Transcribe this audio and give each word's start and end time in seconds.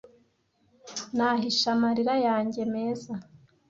nahisha 1.15 1.67
amarira 1.75 2.15
yanjye 2.27 2.61
meza 2.73 3.13